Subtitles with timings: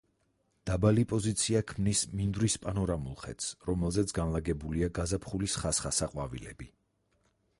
[0.67, 6.69] დაბალი პოზიცია ქმნის მინდვრის პანორამულ ხედს რომელზეც განლაგებულია გაზაფხულის ხასხასა ყვავილები.